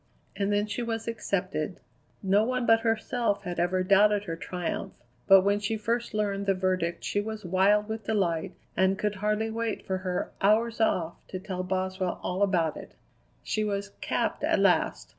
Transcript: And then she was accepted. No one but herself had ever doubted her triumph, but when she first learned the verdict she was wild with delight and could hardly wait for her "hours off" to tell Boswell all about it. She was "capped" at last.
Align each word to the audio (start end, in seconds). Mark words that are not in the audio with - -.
And 0.35 0.51
then 0.51 0.65
she 0.65 0.81
was 0.81 1.07
accepted. 1.07 1.79
No 2.23 2.43
one 2.43 2.65
but 2.65 2.79
herself 2.79 3.43
had 3.43 3.59
ever 3.59 3.83
doubted 3.83 4.23
her 4.23 4.35
triumph, 4.35 4.93
but 5.27 5.41
when 5.41 5.59
she 5.59 5.77
first 5.77 6.15
learned 6.15 6.47
the 6.47 6.55
verdict 6.55 7.03
she 7.03 7.21
was 7.21 7.45
wild 7.45 7.87
with 7.87 8.05
delight 8.05 8.53
and 8.75 8.97
could 8.97 9.13
hardly 9.13 9.51
wait 9.51 9.85
for 9.85 9.99
her 9.99 10.31
"hours 10.41 10.81
off" 10.81 11.13
to 11.27 11.39
tell 11.39 11.61
Boswell 11.61 12.19
all 12.23 12.41
about 12.41 12.77
it. 12.77 12.95
She 13.43 13.63
was 13.63 13.89
"capped" 14.01 14.43
at 14.43 14.57
last. 14.57 15.09